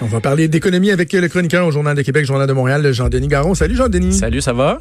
[0.00, 3.28] On va parler d'économie avec le chroniqueur au Journal de Québec, Journal de Montréal, Jean-Denis
[3.28, 3.54] Garon.
[3.54, 4.14] Salut Jean-Denis.
[4.14, 4.80] Salut, ça va?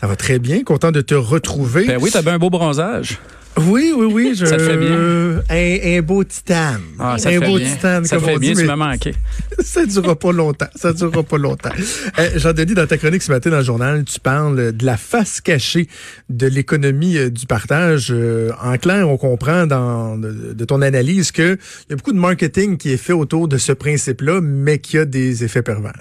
[0.00, 1.86] Ça va très bien, content de te retrouver.
[1.86, 3.18] Ben oui, t'avais un beau bronzage.
[3.56, 4.32] Oui, oui, oui.
[4.34, 4.46] Je...
[4.46, 5.42] Ça te fait bien.
[5.48, 6.80] Un, un beau titane.
[6.98, 7.68] Ah, ça un te fait beau bien.
[7.72, 9.14] titane, ça te comme fait on bien, dit, tu m'as manqué.
[9.60, 10.66] ça durera pas longtemps.
[10.74, 11.70] Ça durera pas longtemps.
[12.18, 15.40] Euh, Jean-Denis, dans ta chronique ce matin dans le journal, tu parles de la face
[15.40, 15.88] cachée
[16.28, 18.08] de l'économie euh, du partage.
[18.10, 21.58] Euh, en clair, on comprend dans, de, de ton analyse qu'il
[21.90, 25.04] y a beaucoup de marketing qui est fait autour de ce principe-là, mais qui a
[25.04, 25.92] des effets pervers.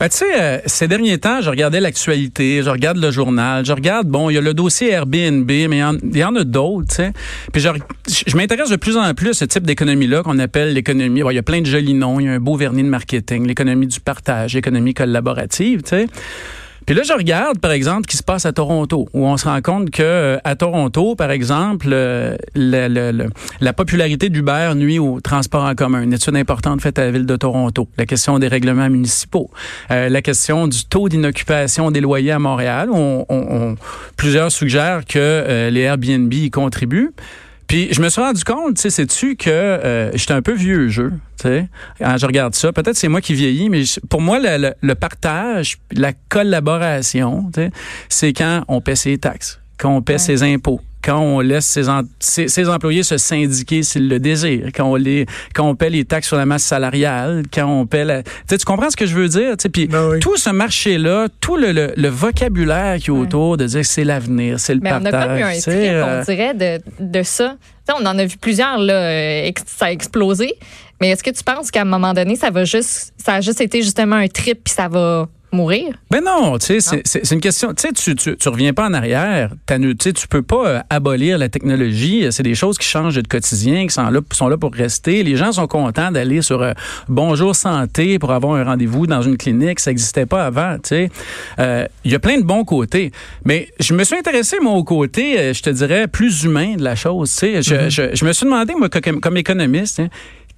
[0.00, 3.72] Ben, tu sais, euh, ces derniers temps, je regardais l'actualité, je regarde le journal, je
[3.72, 6.96] regarde, bon, il y a le dossier Airbnb, mais il y en, a d'autres, tu
[6.96, 7.12] sais.
[7.52, 7.68] Puis je,
[8.26, 11.22] je m'intéresse de plus en plus à ce type d'économie-là qu'on appelle l'économie.
[11.30, 13.46] Il y a plein de jolis noms, il y a un beau vernis de marketing,
[13.46, 16.06] l'économie du partage, l'économie collaborative, tu sais.
[16.86, 19.46] Puis là, je regarde, par exemple, ce qui se passe à Toronto, où on se
[19.46, 25.64] rend compte que euh, à Toronto, par exemple, euh, la popularité d'Uber nuit au transport
[25.64, 26.02] en commun.
[26.02, 27.88] Une étude importante faite à la ville de Toronto.
[27.96, 29.50] La question des règlements municipaux.
[29.90, 32.90] Euh, la question du taux d'inoccupation des loyers à Montréal.
[32.92, 33.76] On,
[34.16, 37.12] plusieurs suggèrent que les Airbnb y contribuent.
[37.66, 40.88] Puis je me suis rendu compte, tu sais, sais-tu que euh, j'étais un peu vieux
[40.88, 42.72] jeu, tu sais, quand je regarde ça.
[42.72, 47.50] Peut-être c'est moi qui vieillis, mais je- pour moi, le, le- le partage, la collaboration,
[47.54, 47.70] tu sais,
[48.08, 51.88] c'est quand on paie ses taxes, quand on paie ses impôts, quand on laisse ses,
[51.88, 55.90] en- ses, ses employés se syndiquer s'ils le désirent, quand on les, quand on paie
[55.90, 58.96] les taxes sur la masse salariale, quand on paie la, tu sais, tu comprends ce
[58.96, 60.20] que je veux dire, puis Ben oui.
[60.20, 64.04] tout ce marché-là, tout le, le, le vocabulaire qui est autour de dire que c'est
[64.04, 65.28] l'avenir, c'est le Mais on a partage.
[65.28, 67.56] comme eu un trip, euh, on dirait, de, de ça.
[68.00, 70.54] On en a vu plusieurs, là, euh, ça a explosé.
[71.00, 73.60] Mais est-ce que tu penses qu'à un moment donné, ça va juste, ça a juste
[73.60, 75.94] été justement un trip puis ça va mourir?
[76.10, 77.72] Ben non, tu sais, c'est- une question.
[77.74, 79.50] Tu sais, tu, tu, tu reviens pas en arrière.
[79.66, 82.26] Tu sais, tu peux pas euh, abolir la technologie.
[82.30, 85.22] C'est des choses qui changent de quotidien, qui sont là, sont là pour rester.
[85.22, 86.72] Les gens sont contents d'aller sur euh,
[87.08, 89.80] Bonjour Santé pour avoir un rendez-vous dans une clinique.
[89.80, 90.74] Ça n'existait pas avant.
[90.76, 91.10] Tu sais,
[91.58, 93.12] Euh, il y a plein de bons côtés.
[93.44, 96.82] Mais je me suis intéressé moi au côté, euh, je te dirais, plus humain de
[96.82, 97.30] la chose.
[97.30, 100.00] Tu sais, je, je, je me suis demandé moi comme, comme économiste.
[100.00, 100.08] hein,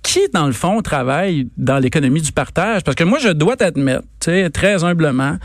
[0.06, 2.82] qui, dans le fond, travaille dans l'économie du partage?
[2.84, 4.04] Parce que moi, je dois t'admettre,
[4.52, 5.36] très humblement,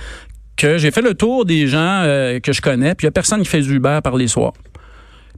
[0.56, 3.12] que j'ai fait le tour des gens euh, que je connais, puis il n'y a
[3.12, 4.54] personne qui fait du Uber par les soirs.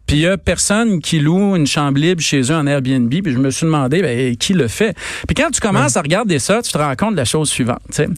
[0.06, 3.10] Puis il y a personne qui loue une chambre libre chez eux en Airbnb.
[3.10, 4.94] Puis je me suis demandé, ben, qui le fait?
[5.28, 7.80] Puis quand tu commences à regarder ça, tu te rends compte de la chose suivante.
[7.88, 8.08] tu sais.
[8.08, 8.14] Tu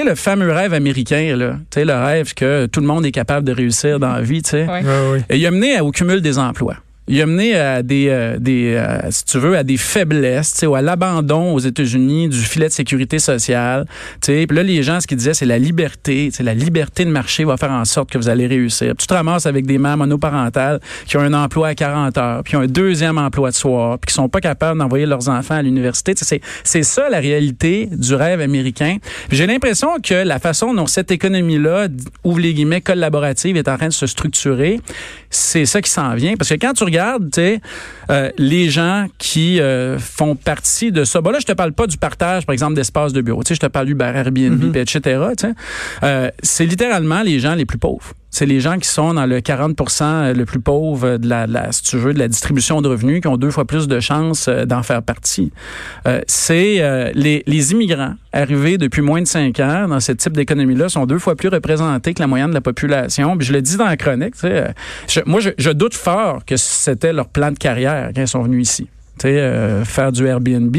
[0.00, 3.12] sais, le fameux rêve américain, là, tu sais, le rêve que tout le monde est
[3.12, 4.66] capable de réussir dans la vie, tu sais.
[4.66, 4.82] Ouais.
[4.84, 5.24] Ouais, ouais.
[5.30, 6.76] Et il a mené à- au cumul des emplois.
[7.08, 10.74] Il a mené à des, euh, des euh, si tu veux, à des faiblesses, ou
[10.74, 13.86] à l'abandon aux États-Unis du filet de sécurité sociale.
[14.20, 16.30] Puis là, les gens, ce qu'ils disaient, c'est la liberté.
[16.32, 18.94] sais, La liberté de marché va faire en sorte que vous allez réussir.
[18.96, 22.56] Tu te ramasses avec des mères monoparentales qui ont un emploi à 40 heures, puis
[22.56, 25.62] ont un deuxième emploi de soir, puis qui sont pas capables d'envoyer leurs enfants à
[25.62, 26.12] l'université.
[26.16, 28.98] C'est c'est ça la réalité du rêve américain.
[29.30, 31.88] J'ai l'impression que la façon dont cette économie-là,
[32.24, 34.80] ouvre les guillemets, collaborative, est en train de se structurer,
[35.30, 36.34] c'est ça qui s'en vient.
[36.36, 37.60] Parce que quand tu regardes, tu sais,
[38.10, 41.86] euh, les gens qui euh, font partie de ça, bon là, je te parle pas
[41.86, 43.42] du partage, par exemple, d'espace de bureau.
[43.42, 45.00] Tu sais, je te parle Uber, Airbnb, puis etc.
[45.36, 45.54] Tu sais,
[46.02, 48.12] Euh, c'est littéralement les gens les plus pauvres.
[48.30, 51.96] C'est les gens qui sont dans le 40% le plus pauvre de la, si tu
[51.96, 54.82] veux, de la distribution de revenus, qui ont deux fois plus de chances euh, d'en
[54.82, 55.52] faire partie.
[56.06, 60.88] Euh, c'est euh, les, immigrants arrivés depuis moins de cinq ans dans ce type d'économie-là
[60.88, 63.36] sont deux fois plus représentés que la moyenne de la population.
[63.36, 64.66] Puis je le dis dans la chronique, tu sais,
[65.18, 68.68] euh, moi, je, doute fort que c'était leur plan de carrière quand ils sont venus
[68.68, 68.88] ici.
[69.24, 70.76] Euh, faire du Airbnb.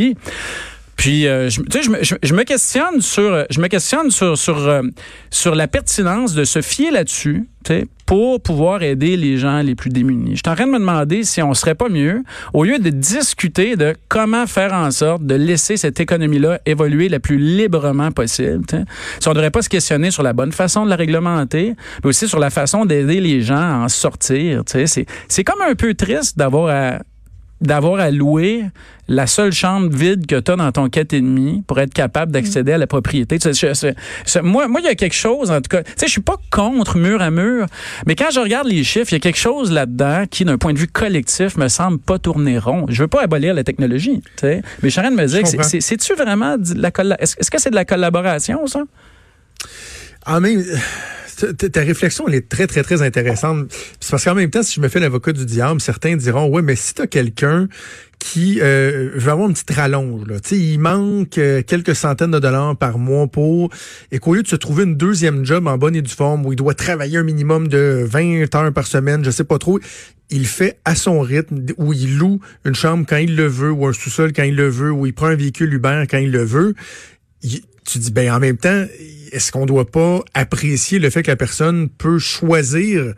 [1.02, 4.38] Puis, euh, tu sais, je, je- je me questionne sur, euh, je me questionne sur,
[4.38, 4.84] sur, euh,
[5.32, 9.74] sur la pertinence de se fier là-dessus, tu sais, pour pouvoir aider les gens les
[9.74, 10.34] plus démunis.
[10.36, 12.22] Je suis en train de me demander si on serait pas mieux,
[12.54, 17.18] au lieu de discuter de comment faire en sorte de laisser cette économie-là évoluer le
[17.18, 18.84] plus librement possible, tu sais,
[19.20, 21.74] si on devrait pas se questionner sur la bonne façon de la réglementer,
[22.04, 24.64] mais aussi sur la façon d'aider les gens à en sortir.
[24.66, 27.00] Tu sais, c'est, c'est comme un peu triste d'avoir à
[27.62, 28.64] d'avoir à louer
[29.08, 32.78] la seule chambre vide que tu as dans ton 4,5 pour être capable d'accéder à
[32.78, 33.38] la propriété.
[33.40, 33.94] Tu sais, je- je-
[34.34, 36.22] je- moi, moi, il y a quelque chose, en tout cas, tu sais, je suis
[36.22, 37.66] pas contre mur à mur,
[38.08, 40.74] mais quand je regarde les chiffres, il y a quelque chose là-dedans qui, d'un point
[40.74, 42.86] de vue collectif, me semble pas tourner rond.
[42.90, 45.26] Je veux pas abolir la technologie, tu sais, mais je suis en train de me
[45.28, 45.42] dire,
[45.82, 48.84] c'est-tu vraiment de la colla- est-ce est-ce que c'est de la collaboration, ça?
[50.26, 50.64] En même,
[51.46, 53.68] ta, réflexion, elle est très, très, très intéressante.
[54.00, 56.62] C'est parce qu'en même temps, si je me fais l'avocat du diable, certains diront, ouais,
[56.62, 57.68] mais si tu as quelqu'un
[58.20, 60.28] qui euh, veut avoir une petite rallonge.
[60.28, 60.36] Là.
[60.52, 63.72] il manque euh, quelques centaines de dollars par mois pour...
[64.12, 66.54] Et qu'au lieu de se trouver une deuxième job en bonne et due forme, où
[66.54, 69.80] il doit travailler un minimum de 20 heures par semaine, je sais pas trop,
[70.30, 73.88] il fait à son rythme, où il loue une chambre quand il le veut, ou
[73.88, 76.44] un sous-sol quand il le veut, ou il prend un véhicule Uber quand il le
[76.44, 76.76] veut.
[77.86, 78.86] Tu dis, ben en même temps,
[79.32, 83.14] est-ce qu'on doit pas apprécier le fait que la personne peut choisir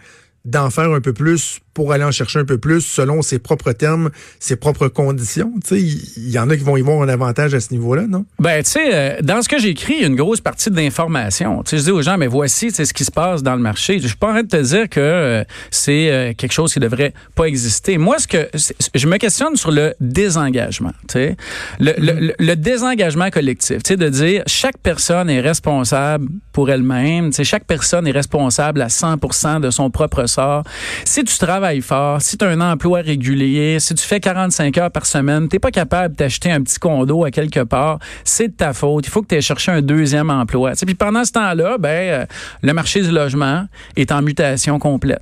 [0.46, 3.72] d'en faire un peu plus pour aller en chercher un peu plus selon ses propres
[3.72, 5.54] termes, ses propres conditions.
[5.64, 5.82] Tu sais,
[6.18, 8.26] il y, en a qui vont y voir un avantage à ce niveau-là, non?
[8.40, 11.64] Ben, tu sais, euh, dans ce que j'écris, il y a une grosse partie d'information.
[11.64, 14.00] Tu sais, je dis aux gens, mais voici ce qui se passe dans le marché.
[14.00, 16.80] Je suis pas en train de te dire que euh, c'est euh, quelque chose qui
[16.80, 17.98] devrait pas exister.
[17.98, 18.50] Moi, ce que
[18.94, 20.94] je me questionne sur le désengagement.
[21.08, 21.38] Tu sais,
[21.80, 23.82] le, le, le, désengagement collectif.
[23.84, 27.30] Tu sais, de dire chaque personne est responsable pour elle-même.
[27.30, 30.64] Tu sais, chaque personne est responsable à 100% de son propre sort.
[31.06, 34.92] Si tu travailles fort, si tu as un emploi régulier, si tu fais 45 heures
[34.92, 38.74] par semaine, tu pas capable d'acheter un petit condo à quelque part, c'est de ta
[38.74, 39.06] faute.
[39.08, 40.74] Il faut que tu aies cherché un deuxième emploi.
[40.74, 42.26] Puis pendant ce temps-là, ben, euh,
[42.62, 43.66] le marché du logement
[43.96, 45.22] est en mutation complète.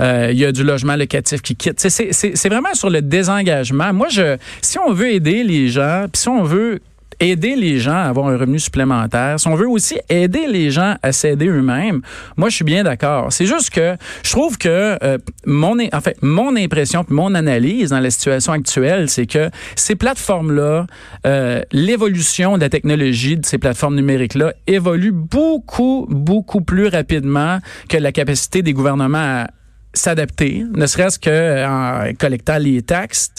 [0.00, 1.80] Euh, il y a du logement locatif qui quitte.
[1.80, 3.92] C'est vraiment sur le désengagement.
[3.92, 6.80] Moi, je, si on veut aider les gens, puis si on veut
[7.22, 10.96] aider les gens à avoir un revenu supplémentaire, si on veut aussi aider les gens
[11.02, 12.02] à s'aider eux-mêmes,
[12.36, 13.32] moi je suis bien d'accord.
[13.32, 15.76] C'est juste que je trouve que euh, mon
[16.20, 20.86] mon impression mon analyse dans la situation actuelle, c'est que ces plateformes-là,
[21.26, 27.58] euh, l'évolution de la technologie de ces plateformes numériques-là évolue beaucoup beaucoup plus rapidement
[27.88, 29.46] que la capacité des gouvernements à
[29.94, 33.32] s'adapter, ne serait-ce que euh, en collectant les taxes,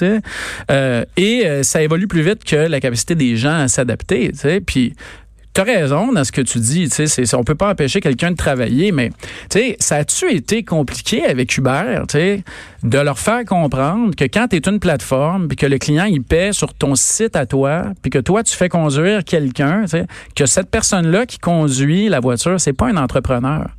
[0.72, 4.32] euh, et euh, ça évolue plus vite que la capacité des gens à s'adapter.
[4.66, 4.94] Puis
[5.54, 6.90] tu as raison dans ce que tu dis.
[6.90, 9.12] Tu sais, on peut pas empêcher quelqu'un de travailler, mais
[9.50, 12.44] tu ça a-tu été compliqué avec Uber, tu
[12.84, 16.22] de leur faire comprendre que quand tu es une plateforme, puis que le client il
[16.22, 19.98] paie sur ton site à toi, puis que toi tu fais conduire quelqu'un, tu
[20.36, 23.70] que cette personne-là qui conduit la voiture, c'est pas un entrepreneur.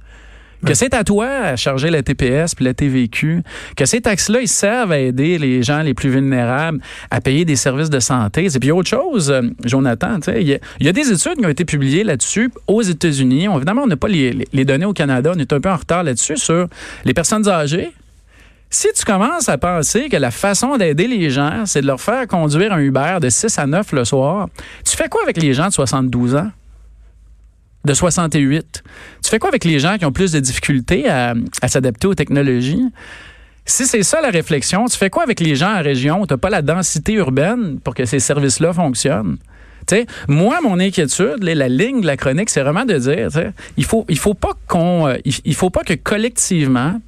[0.64, 3.42] Que c'est à toi à charger la TPS puis la TVQ.
[3.76, 6.80] Que ces taxes-là, ils servent à aider les gens les plus vulnérables
[7.10, 8.46] à payer des services de santé.
[8.46, 12.04] Et puis autre chose, euh, Jonathan, il y, a des études qui ont été publiées
[12.04, 13.46] là-dessus aux États-Unis.
[13.54, 15.32] Évidemment, on n'a pas les, les données au Canada.
[15.34, 16.68] On est un peu en retard là-dessus sur
[17.04, 17.92] les personnes âgées.
[18.70, 22.26] Si tu commences à penser que la façon d'aider les gens, c'est de leur faire
[22.26, 24.48] conduire un Uber de 6 à 9 le soir,
[24.84, 26.50] tu fais quoi avec les gens de 72 ans?
[27.84, 28.82] De 68.
[29.22, 31.34] Tu fais quoi avec les gens qui ont plus de difficultés à,
[31.66, 32.84] s'adapter aux technologies?
[33.66, 36.34] Si c'est ça la réflexion, tu fais quoi avec les gens en région où tu
[36.34, 39.38] n'as pas la densité urbaine pour que ces services-là fonctionnent?
[39.88, 43.28] sais, moi, mon inquiétude, la ligne de la chronique, c'est vraiment de dire,
[43.76, 47.00] il faut, il faut pas qu'on, euh, il faut pas que collectivement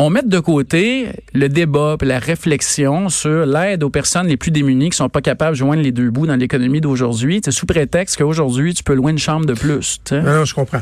[0.00, 4.50] on met de côté le débat et la réflexion sur l'aide aux personnes les plus
[4.50, 8.16] démunies qui sont pas capables de joindre les deux bouts dans l'économie d'aujourd'hui, sous prétexte
[8.16, 10.00] qu'aujourd'hui, tu peux louer une chambre de plus.
[10.10, 10.80] Non, je comprends.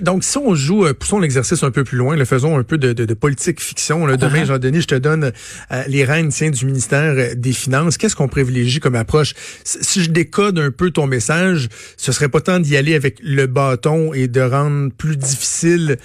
[0.00, 2.78] donc, si on joue, euh, poussons l'exercice un peu plus loin, le faisons un peu
[2.78, 4.06] de, politique fiction.
[4.06, 4.16] Là.
[4.16, 4.46] Demain, uh-huh.
[4.46, 5.32] Jean-Denis, je te donne
[5.72, 7.98] euh, les règnes du ministère euh, des Finances.
[7.98, 9.34] Qu'est-ce qu'on privilégie comme approche?
[9.64, 13.46] Si je décode un peu ton message, ce serait pas tant d'y aller avec le
[13.46, 15.98] bâton et de rendre plus difficile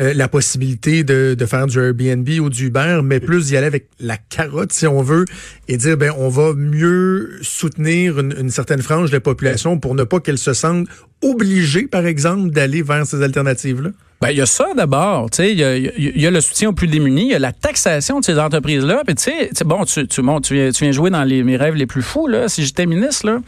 [0.00, 3.66] euh, la possibilité de, de, faire du Airbnb ou du Uber, mais plus d'y aller
[3.66, 5.24] avec la carotte, si on veut,
[5.66, 9.94] et dire, ben, on va mieux soutenir une, une certaine frange de la population pour
[9.94, 10.86] ne pas qu'elle se sente
[11.22, 13.90] obligée, par exemple, d'aller vers ces alternatives-là?
[14.20, 16.70] Ben, il y a ça d'abord, tu sais, il y a, y a, le soutien
[16.70, 19.84] aux plus démunis, il y a la taxation de ces entreprises-là, puis tu sais, bon,
[19.84, 22.26] tu, tu, bon, tu, viens, tu viens jouer dans les, mes rêves les plus fous,
[22.26, 23.38] là, si j'étais ministre, là.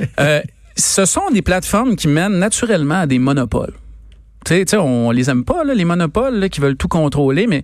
[0.20, 0.40] euh,
[0.76, 3.72] ce sont des plateformes qui mènent naturellement à des monopoles.
[4.78, 7.62] On les aime pas, les monopoles qui veulent tout contrôler, mais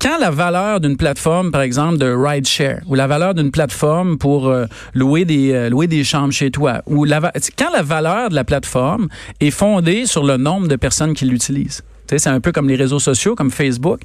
[0.00, 4.48] quand la valeur d'une plateforme, par exemple, de rideshare, ou la valeur d'une plateforme pour
[4.48, 7.20] euh, louer, des, euh, louer des chambres chez toi, ou la,
[7.58, 9.08] quand la valeur de la plateforme
[9.40, 11.82] est fondée sur le nombre de personnes qui l'utilisent.
[12.18, 14.00] C'est un peu comme les réseaux sociaux, comme Facebook.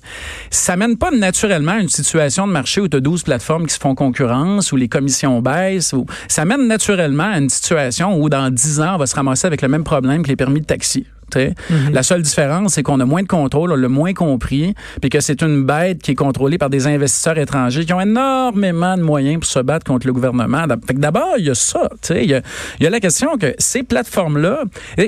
[0.49, 3.73] Ça mène pas naturellement à une situation de marché où tu as 12 plateformes qui
[3.73, 5.93] se font concurrence, où les commissions baissent.
[6.29, 9.61] Ça mène naturellement à une situation où dans 10 ans, on va se ramasser avec
[9.61, 11.05] le même problème que les permis de taxi.
[11.35, 11.93] Mhm.
[11.93, 15.19] La seule différence, c'est qu'on a moins de contrôle, on l'a moins compris, puis que
[15.19, 19.39] c'est une bête qui est contrôlée par des investisseurs étrangers qui ont énormément de moyens
[19.39, 20.65] pour se battre contre le gouvernement.
[20.93, 21.89] D'abord, il y a ça.
[22.09, 22.41] Il y a,
[22.79, 24.63] y a, la question que ces plateformes-là...
[24.97, 25.03] Je,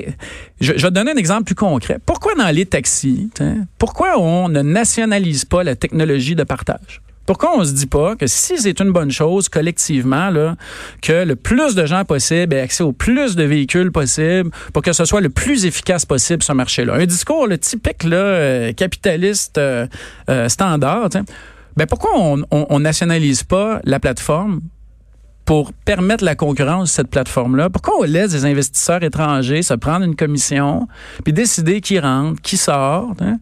[0.60, 1.98] je, vais te donner un exemple plus concret.
[2.04, 3.30] Pourquoi dans les taxis,
[3.78, 7.00] pourquoi on ne nationalise pas la technologie de partage?
[7.30, 10.32] Pourquoi on se dit pas que si c'est une bonne chose collectivement,
[11.00, 14.92] que le plus de gens possible aient accès au plus de véhicules possible pour que
[14.92, 16.94] ce soit le plus efficace possible ce marché-là?
[16.94, 19.86] Un discours le typique euh, capitaliste euh,
[20.28, 21.08] euh, standard.
[21.76, 24.60] ben pourquoi on, on, on nationalise pas la plateforme
[25.44, 27.70] pour permettre la concurrence de cette plateforme-là?
[27.70, 30.86] Pourquoi on laisse des investisseurs étrangers se prendre une commission
[31.24, 33.14] puis décider qui rentre, qui sort?
[33.20, 33.38] Hein?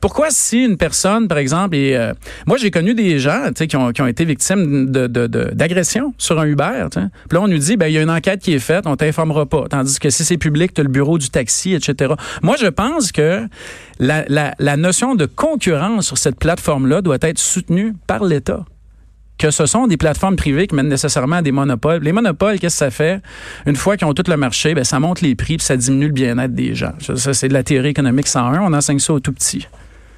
[0.00, 2.14] Pourquoi si une personne, par exemple, et euh,
[2.46, 6.86] moi j'ai connu des gens qui ont, qui ont été victimes d'agression sur un Uber.
[6.90, 7.02] Puis
[7.32, 9.44] là, on nous dit, ben il y a une enquête qui est faite, on t'informera
[9.44, 9.66] pas.
[9.68, 12.14] Tandis que si c'est public, tu as le bureau du taxi, etc.
[12.42, 13.46] Moi, je pense que
[13.98, 18.64] la notion de concurrence sur cette plateforme-là doit être soutenue par l'État
[19.40, 22.02] que ce sont des plateformes privées qui mènent nécessairement à des monopoles.
[22.02, 23.22] Les monopoles, qu'est-ce que ça fait?
[23.64, 26.08] Une fois qu'ils ont tout le marché, ben, ça monte les prix puis ça diminue
[26.08, 26.92] le bien-être des gens.
[27.16, 28.60] Ça, c'est de la théorie économique 101.
[28.60, 29.66] On enseigne ça au tout petit.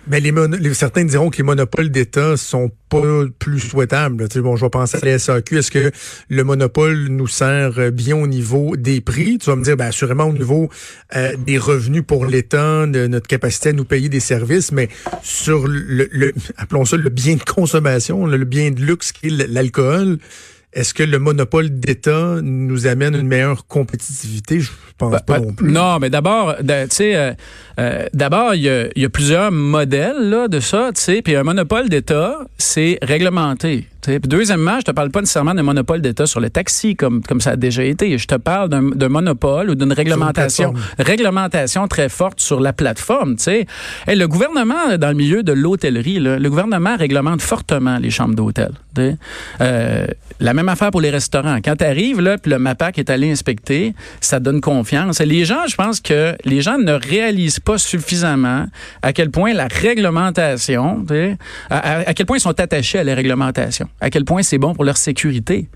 [0.09, 4.29] Mais les, les, certains diront que les monopoles d'État sont pas plus souhaitables.
[4.29, 5.59] Tu sais, bon, je vais penser à la SAQ.
[5.59, 5.93] Est-ce que
[6.29, 9.39] le monopole nous sert bien au niveau des prix?
[9.39, 10.69] Tu vas me dire, ben, assurément au niveau
[11.15, 14.89] euh, des revenus pour l'État, de notre capacité à nous payer des services, mais
[15.23, 19.49] sur le, le appelons ça le bien de consommation, le bien de luxe qui est
[19.49, 20.19] l'alcool,
[20.73, 24.61] est-ce que le monopole d'État nous amène une meilleure compétitivité?
[24.61, 25.71] Je pense bah, pas non plus.
[25.71, 27.33] Non, mais d'abord, tu sais, euh,
[27.79, 31.43] euh, d'abord, il y, y a, plusieurs modèles là, de ça, tu sais, puis un
[31.43, 33.87] monopole d'État, c'est réglementé.
[34.03, 37.41] Puis deuxièmement, je te parle pas nécessairement d'un monopole d'État sur le taxi comme comme
[37.41, 38.19] ça a déjà été.
[38.19, 43.37] Je te parle d'un monopole ou d'une réglementation réglementation très forte sur la plateforme.
[43.37, 43.67] Tu sais,
[44.09, 48.73] le gouvernement dans le milieu de l'hôtellerie, le gouvernement réglemente fortement les chambres d'hôtel.
[49.61, 50.07] Euh,
[50.41, 51.59] la même affaire pour les restaurants.
[51.65, 55.21] Quand tu arrives là, puis le MAPAC est allé inspecter, ça donne confiance.
[55.21, 58.67] Et les gens, je pense que les gens ne réalisent pas suffisamment
[59.03, 61.05] à quel point la réglementation,
[61.71, 64.75] à, à quel point ils sont attachés à la réglementation à quel point c'est bon
[64.75, 65.69] pour leur sécurité?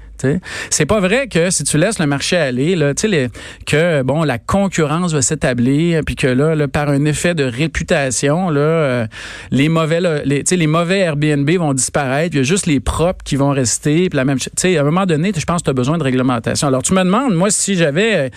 [0.70, 3.28] C'est pas vrai que si tu laisses le marché aller, là, les,
[3.66, 8.50] que bon la concurrence va s'établir, puis que là, là, par un effet de réputation,
[8.50, 9.06] là, euh,
[9.50, 13.36] les mauvais, les, les mauvais Airbnb vont disparaître, il y a juste les propres qui
[13.36, 14.08] vont rester.
[14.08, 16.68] Puis la même, à un moment donné, je pense que tu as besoin de réglementation.
[16.68, 18.30] Alors tu me demandes, moi, si j'avais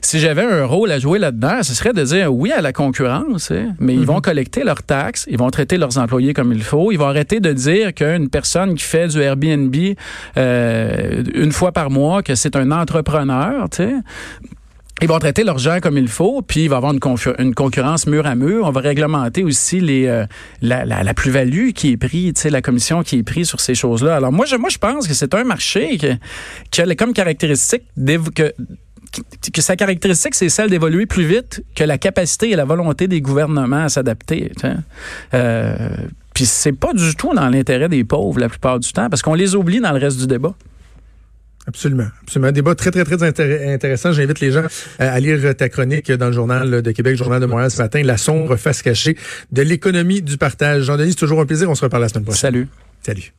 [0.00, 3.50] si j'avais un rôle à jouer là-dedans, ce serait de dire oui à la concurrence,
[3.50, 4.22] hein, mais ils vont mm-hmm.
[4.22, 7.52] collecter leurs taxes, ils vont traiter leurs employés comme il faut, ils vont arrêter de
[7.52, 9.74] dire qu'une personne qui fait du Airbnb
[10.36, 13.94] euh, une fois par mois, que c'est un entrepreneur, tu sais.
[15.00, 18.26] Ils vont traiter leurs gens comme il faut, puis il va avoir une, concurrence mur
[18.26, 18.66] à mur.
[18.66, 20.26] On va réglementer aussi les euh,
[20.60, 23.76] la, la, plus-value qui est prise, tu sais, la commission qui est prise sur ces
[23.76, 24.16] choses-là.
[24.16, 26.08] Alors moi, je, moi, je pense que c'est un marché qui,
[26.72, 27.84] qui a comme caractéristique
[28.34, 28.52] que
[29.52, 33.20] que sa caractéristique, c'est celle d'évoluer plus vite que la capacité et la volonté des
[33.20, 34.52] gouvernements à s'adapter.
[35.34, 35.88] Euh,
[36.34, 39.34] Puis c'est pas du tout dans l'intérêt des pauvres la plupart du temps, parce qu'on
[39.34, 40.54] les oublie dans le reste du débat.
[41.68, 42.06] Absolument.
[42.22, 42.48] Absolument.
[42.48, 44.12] Un débat très, très, très intéressant.
[44.12, 44.64] J'invite les gens
[44.98, 48.16] à lire ta chronique dans le Journal de Québec, Journal de Montréal ce matin, La
[48.16, 49.16] sombre face cachée
[49.52, 50.84] de l'économie du partage.
[50.84, 51.68] Jean-Denis, c'est toujours un plaisir.
[51.68, 52.40] On se reparle la semaine prochaine.
[52.40, 52.68] Salut.
[53.02, 53.32] Salut.